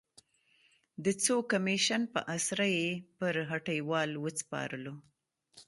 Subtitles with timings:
[1.03, 4.95] د څو کمېشن په اسره یې پر هټیوال وسپارلو.